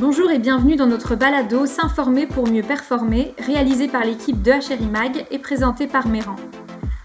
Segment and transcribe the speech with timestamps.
[0.00, 4.86] Bonjour et bienvenue dans notre balado S'informer pour mieux performer, réalisé par l'équipe de HRI
[4.86, 6.34] Mag et présenté par Méran.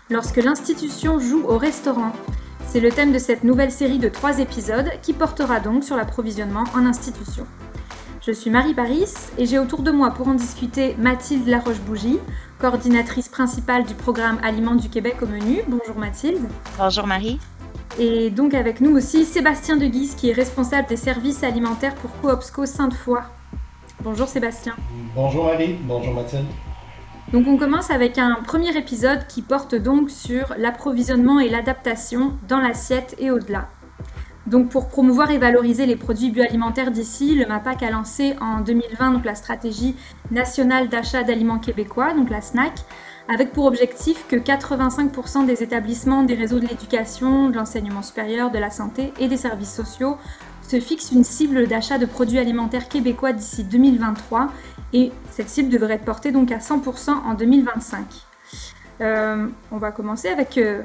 [0.10, 2.12] Lorsque l'institution joue au restaurant,
[2.66, 6.64] c'est le thème de cette nouvelle série de trois épisodes qui portera donc sur l'approvisionnement
[6.74, 7.46] en institution.
[8.26, 12.18] Je suis Marie Paris et j'ai autour de moi pour en discuter Mathilde Laroche-Bougie,
[12.58, 15.62] coordinatrice principale du programme Aliments du Québec au menu.
[15.68, 16.42] Bonjour Mathilde.
[16.80, 17.40] Bonjour Marie.
[18.02, 22.66] Et donc avec nous aussi Sébastien Deguise qui est responsable des services alimentaires pour Coopsco
[22.66, 23.20] Sainte-Foy.
[24.02, 24.74] Bonjour Sébastien.
[25.14, 26.46] Bonjour Marie, bonjour Mathilde.
[27.34, 32.60] Donc on commence avec un premier épisode qui porte donc sur l'approvisionnement et l'adaptation dans
[32.60, 33.68] l'assiette et au-delà.
[34.48, 39.12] Donc pour promouvoir et valoriser les produits bioalimentaires d'ici, le MAPAC a lancé en 2020
[39.12, 39.98] donc, la stratégie
[40.32, 42.74] nationale d'achat d'aliments québécois, donc la SNAC,
[43.30, 48.58] avec pour objectif que 85% des établissements des réseaux de l'éducation, de l'enseignement supérieur, de
[48.58, 50.18] la santé et des services sociaux
[50.68, 54.52] se fixent une cible d'achat de produits alimentaires québécois d'ici 2023
[54.94, 58.06] et cette cible devrait être portée donc à 100% en 2025.
[59.02, 60.82] Euh, on va commencer avec, euh,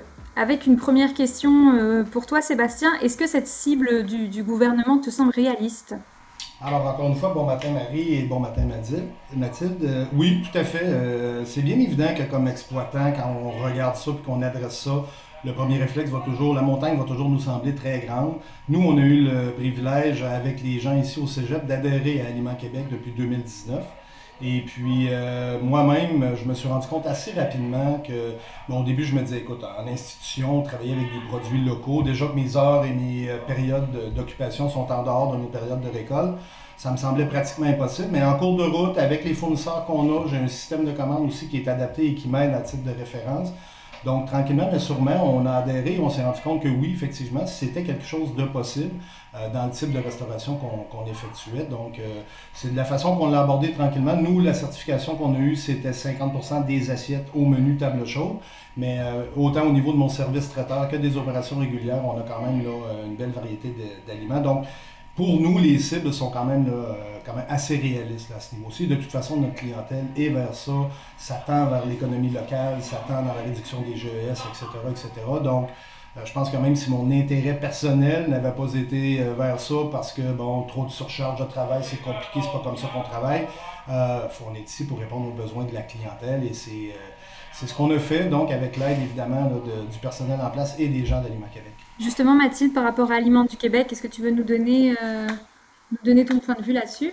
[0.67, 2.93] une première question euh, pour toi Sébastien.
[3.01, 5.97] Est-ce que cette cible du gouvernement te semble réaliste?
[6.65, 8.63] Alors, encore une fois, bon matin Marie et bon matin
[9.37, 9.85] Mathilde.
[9.85, 10.85] Euh, oui, tout à fait.
[10.85, 15.05] Euh, c'est bien évident que comme exploitant, quand on regarde ça et qu'on adresse ça,
[15.45, 18.37] le premier réflexe va toujours, la montagne va toujours nous sembler très grande.
[18.71, 22.55] Nous, on a eu le privilège avec les gens ici au Cégep d'adhérer à Aliment
[22.55, 23.85] Québec depuis 2019.
[24.47, 28.35] Et puis, euh, moi-même, je me suis rendu compte assez rapidement que,
[28.69, 32.27] bon, au début, je me disais, écoute, en institution, travailler avec des produits locaux, déjà
[32.27, 35.89] que mes heures et mes euh, périodes d'occupation sont en dehors de mes périodes de
[35.89, 36.35] récolte,
[36.77, 38.09] ça me semblait pratiquement impossible.
[38.13, 41.27] Mais en cours de route, avec les fournisseurs qu'on a, j'ai un système de commande
[41.27, 43.49] aussi qui est adapté et qui m'aide à titre de référence.
[44.05, 47.83] Donc, tranquillement, mais sûrement, on a adhéré on s'est rendu compte que oui, effectivement, c'était
[47.83, 48.91] quelque chose de possible
[49.35, 51.65] euh, dans le type de restauration qu'on effectuait.
[51.65, 52.21] Donc, euh,
[52.53, 54.17] c'est de la façon qu'on l'a abordé tranquillement.
[54.17, 58.37] Nous, la certification qu'on a eue, c'était 50% des assiettes au menu table chaude.
[58.77, 62.23] Mais euh, autant au niveau de mon service traiteur que des opérations régulières, on a
[62.23, 62.71] quand même là,
[63.07, 63.75] une belle variété
[64.07, 64.41] d'aliments.
[64.41, 64.67] Donc,
[65.17, 66.93] pour nous, les cibles sont quand même, euh,
[67.25, 68.87] quand même assez réalistes à ce niveau-ci.
[68.87, 70.73] De toute façon, notre clientèle est vers ça,
[71.17, 74.67] ça tend vers l'économie locale, ça tend dans la réduction des GES, etc.
[74.91, 75.11] etc.
[75.43, 75.69] Donc,
[76.17, 79.75] euh, je pense que même si mon intérêt personnel n'avait pas été euh, vers ça
[79.93, 83.03] parce que, bon, trop de surcharge de travail, c'est compliqué, c'est pas comme ça qu'on
[83.03, 83.47] travaille,
[83.89, 86.95] on est ici pour répondre aux besoins de la clientèle et c'est
[87.55, 89.49] c'est ce qu'on a fait, donc, avec l'aide, évidemment,
[89.91, 91.73] du personnel en place et des gens d'Aliment Québec.
[92.01, 95.29] Justement, Mathilde, par rapport à Aliments du Québec, est-ce que tu veux nous donner, euh,
[95.93, 97.13] nous donner ton point de vue là-dessus?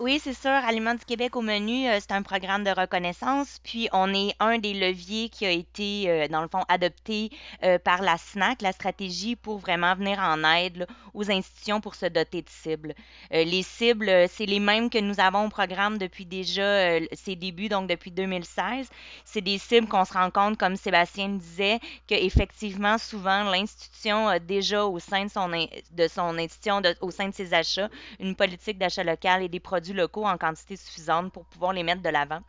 [0.00, 0.50] Oui, c'est sûr.
[0.50, 3.60] Aliments du Québec au menu, euh, c'est un programme de reconnaissance.
[3.62, 7.30] Puis, on est un des leviers qui a été, euh, dans le fond, adopté
[7.62, 12.06] euh, par la SNAC, la stratégie pour vraiment venir en aide aux institutions pour se
[12.06, 12.92] doter de cibles.
[13.30, 17.88] les cibles, c'est les mêmes que nous avons au programme depuis déjà ses débuts, donc
[17.88, 18.88] depuis 2016.
[19.24, 21.78] C'est des cibles qu'on se rend compte, comme Sébastien disait,
[22.08, 27.34] qu'effectivement, souvent, l'institution a déjà au sein de son, de son institution, au sein de
[27.34, 27.88] ses achats,
[28.18, 32.02] une politique d'achat local et des produits locaux en quantité suffisante pour pouvoir les mettre
[32.02, 32.40] de l'avant.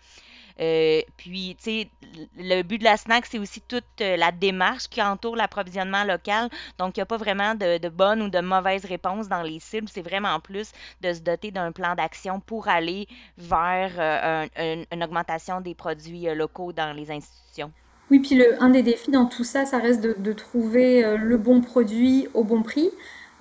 [0.59, 1.90] Euh, puis, tu sais,
[2.38, 6.50] le but de la SNAC, c'est aussi toute euh, la démarche qui entoure l'approvisionnement local.
[6.79, 9.59] Donc, il n'y a pas vraiment de, de, bonne ou de mauvaise réponse dans les
[9.59, 9.90] cibles.
[9.90, 13.07] C'est vraiment plus de se doter d'un plan d'action pour aller
[13.38, 17.72] vers euh, une augmentation des produits locaux dans les institutions.
[18.12, 22.28] Oui, puis un des défis dans tout ça, ça reste de trouver le bon produit
[22.35, 22.91] au bon prix.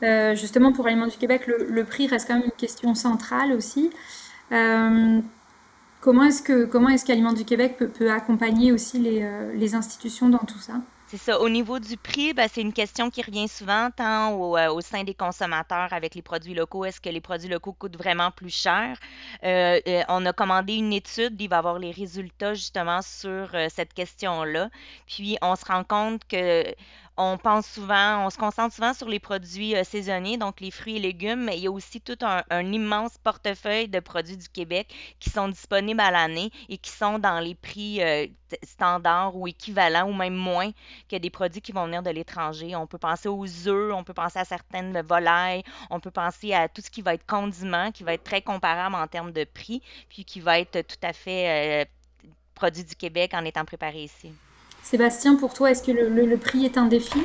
[0.04, 3.91] Euh, justement, pour Aliments du Québec, le, prix reste quand même une question centrale aussi.
[4.53, 5.20] Euh,
[6.00, 10.38] comment est-ce que comment est-ce du Québec peut, accompagner aussi les, euh, les institutions dans
[10.38, 10.75] tout ça?
[11.06, 11.41] C'est ça.
[11.41, 15.14] Au niveau du prix, ben, c'est une question qui revient souvent, tant au, sein des
[15.14, 16.84] consommateurs avec les produits locaux.
[16.84, 18.98] Est-ce que les produits locaux coûtent vraiment plus cher?
[19.43, 24.70] on a commandé une étude, il va avoir les résultats justement sur cette question-là.
[25.06, 26.64] Puis on se rend compte que
[27.16, 30.96] on pense souvent, on se concentre souvent sur les produits euh, saisonniers, donc les fruits
[30.96, 34.93] et légumes, mais il y a aussi tout un, immense portefeuille de produits du Québec
[35.20, 38.26] qui sont disponibles à l'année et qui sont dans les prix euh,
[38.64, 40.70] standards ou équivalents ou même moins
[41.08, 42.75] que des produits qui vont venir de l'étranger.
[42.75, 46.69] On peut penser aux œufs, on peut penser à certaines volailles, on peut penser à
[46.69, 49.82] tout ce qui va être condiment, qui va être très comparable en termes de prix,
[50.08, 51.84] puis qui va être tout à fait euh,
[52.55, 54.32] produit du Québec en étant préparé ici.
[54.84, 57.19] Sébastien, pour toi, est-ce que le, prix est un défi?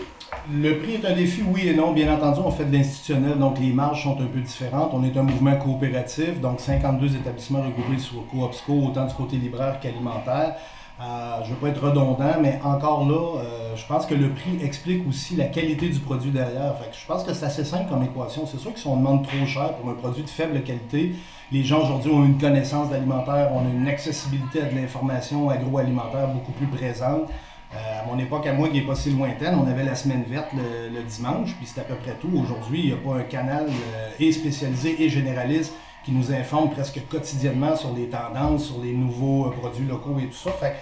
[0.49, 1.91] Le prix est un défi, oui et non.
[1.91, 4.91] Bien entendu, on fait de l'institutionnel, donc les marges sont un peu différentes.
[4.93, 9.77] On est un mouvement coopératif, donc 52 établissements regroupés sur Coopsco, autant du côté libraire
[9.81, 10.55] qu'alimentaire.
[10.99, 13.41] Je ne veux pas être redondant, mais encore là,
[13.75, 16.75] je pense que le prix explique aussi la qualité du produit derrière.
[16.91, 18.45] Je pense que c'est assez simple comme équation.
[18.45, 21.15] C'est sûr que si on demande trop cher pour un produit de faible qualité,
[21.51, 26.27] les gens aujourd'hui ont une connaissance d'alimentaire, on a une accessibilité à de l'information agroalimentaire
[26.27, 27.29] beaucoup plus présente.
[27.73, 30.23] Euh, à mon époque, à moi, qui n'est pas si lointaine, on avait la semaine
[30.27, 32.29] verte le, dimanche, puis c'était à peu près tout.
[32.35, 35.73] Aujourd'hui, il n'y a pas un canal euh, et spécialisé et généraliste
[36.03, 40.27] qui nous informe presque quotidiennement sur les tendances, sur les nouveaux euh, produits locaux et
[40.27, 40.51] tout ça.
[40.51, 40.75] Fait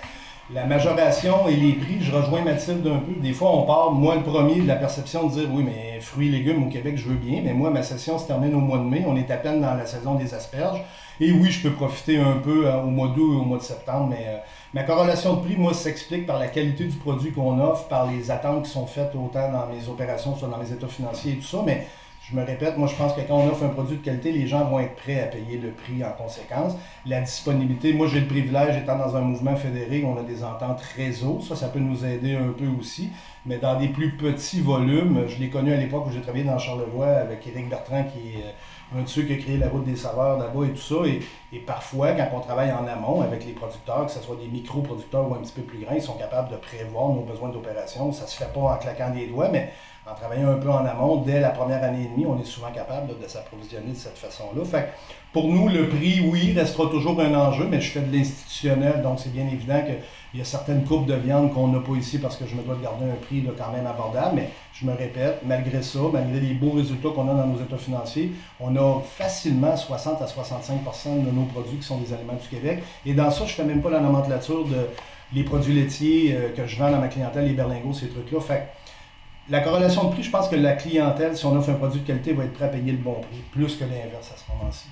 [0.54, 3.20] la majoration et les prix, je rejoins Mathilde un peu.
[3.20, 6.30] Des fois, on part, moi le premier, de la perception de dire oui, mais fruits
[6.30, 8.78] et légumes au Québec, je veux bien, mais moi, ma session se termine au mois
[8.78, 9.04] de mai.
[9.06, 10.82] On est à peine dans la saison des asperges.
[11.20, 14.08] Et oui, je peux profiter un peu au mois d'août et au mois de septembre,
[14.12, 14.42] mais
[14.74, 18.30] Ma corrélation de prix, moi, s'explique par la qualité du produit qu'on offre, par les
[18.30, 21.48] attentes qui sont faites autant dans mes opérations, soit dans mes états financiers et tout
[21.48, 21.64] ça.
[21.66, 21.88] Mais
[22.30, 24.48] je me répète, moi, je pense que quand on offre un produit de qualité, les
[24.48, 26.74] gens vont être prêts à payer le prix en conséquence.
[27.06, 30.82] La disponibilité, moi, j'ai le privilège, étant dans un mouvement fédéré, on a des ententes
[30.98, 31.40] réseau.
[31.42, 33.12] Ça, ça peut nous aider un peu aussi.
[33.46, 36.60] Mais dans des plus petits volumes, je l'ai connu à l'époque où j'ai travaillé dans
[36.60, 38.56] Charlevoix avec Éric Bertrand, qui est
[38.96, 40.96] un de ceux qui a créé la route des saveurs là-bas et tout ça.
[41.52, 45.30] Et, parfois, quand on travaille en amont avec les producteurs, que ce soit des micro-producteurs
[45.30, 48.12] ou un petit peu plus grands, ils sont capables de prévoir nos besoins d'opération.
[48.12, 49.72] Ça se fait pas en claquant des doigts, mais
[50.10, 52.72] en travaillant un peu en amont, dès la première année et demie, on est souvent
[52.72, 54.64] capable de s'approvisionner de cette façon-là.
[54.64, 54.90] Fait
[55.34, 59.20] pour nous, le prix, oui, restera toujours un enjeu, mais je fais de l'institutionnel, donc
[59.20, 59.84] c'est bien évident
[60.32, 62.62] qu'il y a certaines coupes de viande qu'on n'a pas ici parce que je me
[62.62, 64.36] dois de garder un prix quand même abordable.
[64.36, 67.78] Mais je me répète, malgré ça, malgré les beaux résultats qu'on a dans nos états
[67.78, 72.48] financiers, on a facilement 60 à 65% de nos produits qui sont des aliments du
[72.48, 72.84] Québec.
[73.06, 74.88] Et dans ça, je ne fais même pas la nomenclature de
[75.34, 78.40] les produits laitiers euh, que je vends dans ma clientèle, les berlingots, ces trucs-là.
[78.40, 78.70] Fait
[79.50, 82.08] la corrélation de prix, je pense que la clientèle, si on offre un produit de
[82.08, 84.88] qualité, va être prêt à payer le bon prix, plus que l'inverse à ce moment-ci.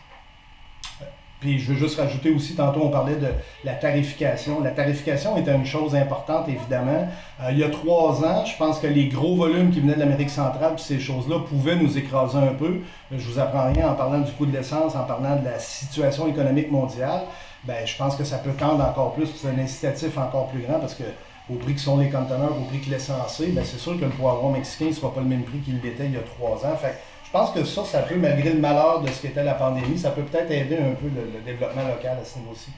[1.40, 3.28] Puis je veux juste rajouter aussi, tantôt on parlait de
[3.64, 4.62] la tarification.
[4.62, 7.08] La tarification était une chose importante, évidemment.
[7.42, 10.00] Euh, il y a trois ans, je pense que les gros volumes qui venaient de
[10.00, 12.80] l'Amérique centrale, puis ces choses-là, pouvaient nous écraser un peu.
[13.12, 16.28] Je vous apprends rien en parlant du coût de l'essence, en parlant de la situation
[16.28, 17.22] économique mondiale.
[17.66, 20.80] Ben, je pense que ça peut tendre encore plus, c'est un incitatif encore plus grand
[20.80, 21.04] parce que
[21.50, 24.06] au prix que sont les conteneurs, au prix que l'essence est, ben, c'est sûr que
[24.06, 26.66] le poivron mexicain ne sera pas le même prix qu'il l'était il y a trois
[26.66, 26.76] ans.
[26.76, 26.98] Fait
[27.36, 30.22] pense que ça, ça peut, malgré le malheur de ce qu'était la pandémie, ça peut
[30.22, 32.70] peut-être aider un peu le, développement local à ce niveau-ci.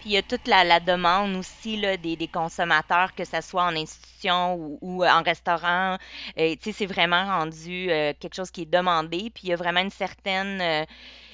[0.00, 3.74] Puis il y a toute la, demande aussi là, des, consommateurs, que ce soit en
[3.74, 5.96] institution ou, en restaurant.
[6.38, 9.30] Euh, sais, c'est vraiment rendu euh, quelque chose qui est demandé.
[9.34, 10.60] Puis il y a vraiment une certaine...
[10.60, 10.84] Euh,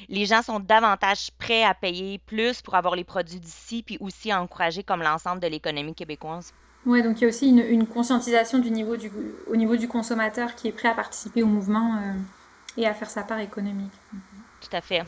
[0.09, 4.31] les gens sont davantage prêts à payer plus pour avoir les produits d'ici, puis aussi
[4.31, 6.53] à encourager comme l'ensemble de l'économie québécoise.
[6.87, 9.11] Oui, donc il y a aussi une, conscientisation du niveau du,
[9.49, 11.99] au niveau du consommateur qui est prêt à participer au mouvement
[12.77, 13.93] et à faire sa part économique.
[14.61, 15.03] Tout à fait.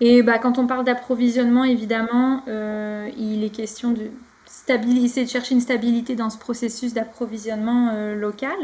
[0.00, 4.10] Et bah, quand on parle d'approvisionnement, évidemment, euh, il est question de
[4.44, 8.56] stabiliser, de chercher une stabilité dans ce processus d'approvisionnement euh, local.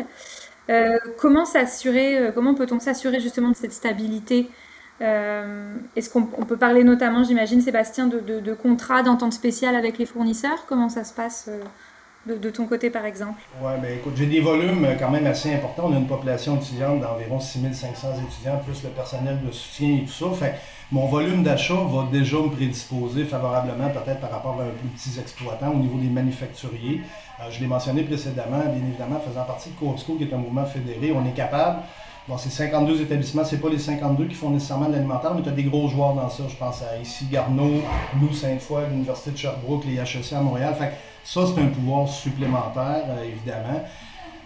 [0.71, 4.49] Euh, comment s'assurer, comment peut-on s'assurer justement de cette stabilité
[5.01, 10.07] Est-ce qu'on peut parler notamment, j'imagine, Sébastien, de, de, de contrats d'entente spéciale avec les
[10.07, 10.67] fournisseurs?
[10.67, 11.49] Comment ça se passe
[12.27, 13.41] de, ton côté, par exemple?
[13.61, 15.89] Oui, bien écoute, j'ai des volumes quand même assez importants.
[15.89, 20.13] On a une population étudiante d'environ 6500 étudiants, plus le personnel de soutien et tout
[20.13, 20.27] ça.
[20.39, 20.55] Fait
[20.93, 25.19] mon volume d'achat va déjà me prédisposer favorablement, peut-être par rapport à un plus petits
[25.19, 27.01] exploitants au niveau des manufacturiers.
[27.41, 30.67] Euh, je l'ai mentionné précédemment, bien évidemment, faisant partie de Coopsco, qui est un mouvement
[30.67, 31.81] fédéré, on est capable
[32.29, 35.49] Bon, c'est 52 établissements, c'est pas les 52 qui font nécessairement de l'alimentaire, mais tu
[35.49, 36.45] as des gros joueurs dans ça.
[36.49, 37.83] Je pense à ici Garneau,
[38.21, 40.73] nous, Sainte-Foy, l'Université de Sherbrooke, les HEC à Montréal.
[40.79, 40.93] Fait
[41.25, 43.83] ça, c'est un pouvoir supplémentaire, euh, évidemment.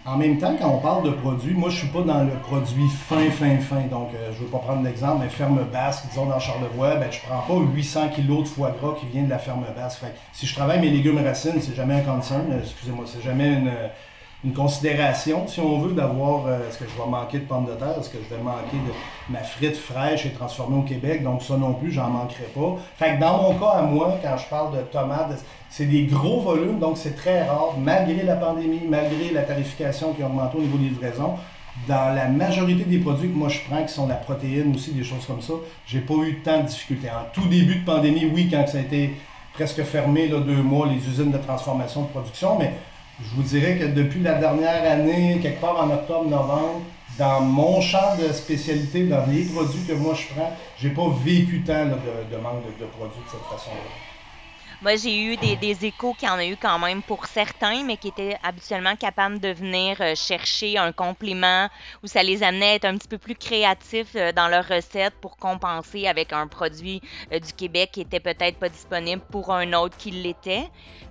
[0.05, 2.87] En même temps, quand on parle de produits, moi, je suis pas dans le produit
[2.87, 3.81] fin, fin, fin.
[3.91, 7.11] Donc, euh, je ne veux pas prendre l'exemple, mais ferme basque, disons dans Charlevoix, ben,
[7.11, 9.99] je prends pas 800 kg de foie gras qui vient de la ferme basque.
[9.99, 13.47] Fait si je travaille mes légumes racines, c'est jamais un concern, euh, excusez-moi, c'est jamais
[13.47, 13.71] une
[14.47, 17.73] une considération, si on veut, d'avoir euh, est-ce que je vais manquer de pommes de
[17.73, 21.43] terre, est-ce que je vais manquer de ma frite fraîche et transformée au Québec, donc
[21.43, 22.77] ça non plus, j'en manquerai pas.
[22.95, 26.39] Fait que dans mon cas à moi, quand je parle de tomates, c'est des gros
[26.39, 30.61] volumes, donc c'est très rare, malgré la pandémie, malgré la tarification qui a augmenté au
[30.61, 31.33] niveau des livraisons.
[31.87, 35.03] Dans la majorité des produits que moi je prends, qui sont la protéine aussi, des
[35.03, 35.53] choses comme ça,
[35.85, 37.09] j'ai pas eu tant de difficultés.
[37.09, 39.13] En tout début de pandémie, oui, quand ça a été
[39.53, 42.73] presque fermé, là, deux mois, les usines de transformation de production, mais
[43.19, 46.81] je vous dirais que depuis la dernière année, quelque part en octobre-novembre,
[47.17, 51.63] dans mon champ de spécialité, dans les produits que moi je prends, j'ai pas vécu
[51.65, 54.16] tant de, manque de, produits de cette façon-là.
[54.79, 58.09] Moi, j'ai eu des, échos qui en a eu quand même pour certains, mais qui
[58.09, 61.67] étaient habituellement capables de venir euh, chercher un complément
[62.03, 65.15] où ça les amenait à être un petit peu plus créatifs euh, dans leur recette
[65.19, 69.73] pour compenser avec un produit euh, du Québec qui était peut-être pas disponible pour un
[69.73, 70.65] autre qui l'était.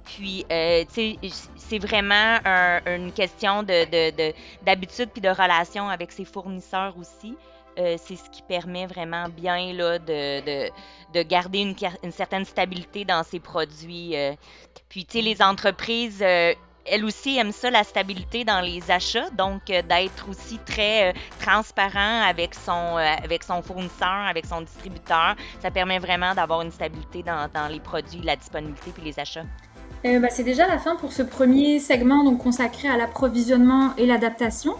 [0.05, 0.55] Puis, tu
[0.95, 1.19] sais,
[1.57, 2.39] c'est vraiment
[2.87, 7.37] une question d'habitude de, puis de relation avec ses fournisseurs aussi.
[7.78, 10.71] Euh, c'est ce qui permet vraiment bien là, de,
[11.12, 14.16] de, garder une, une, certaine stabilité dans ses produits.
[14.16, 14.33] Euh.
[14.88, 16.54] Puis, tu sais, les entreprises, euh,
[16.87, 22.54] elles aussi aiment ça, la stabilité dans les achats, donc d'être aussi très transparent avec
[22.54, 25.35] son, avec son fournisseur, avec son distributeur.
[25.61, 29.45] Ça permet vraiment d'avoir une stabilité dans, dans, les produits, la disponibilité puis les achats.
[30.04, 34.76] Bah, c'est déjà la fin pour ce premier segment donc, consacré à l'approvisionnement et l'adaptation.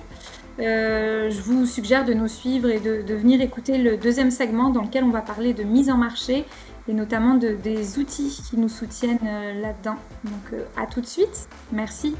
[0.59, 4.83] Euh, je vous suggère de nous suivre et de, venir écouter le deuxième segment dans
[4.83, 6.45] lequel on va parler de mise en marché
[6.89, 9.97] et notamment de, des outils qui nous soutiennent euh, là-dedans.
[10.25, 11.49] Donc euh, à tout de suite.
[11.73, 12.15] Merci.